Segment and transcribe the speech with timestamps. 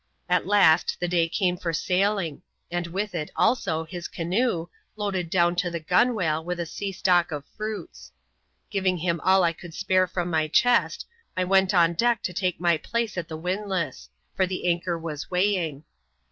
[0.27, 5.55] At last the day came for sailing, and with it, also, his canoe, loaded down
[5.57, 8.11] to the gunwale with a sea stock of fruits*
[8.71, 11.05] Giving him all I could spare from my chest,
[11.37, 15.29] I went on deck to take my place at the windlass; for the anchor was
[15.29, 15.83] weighing.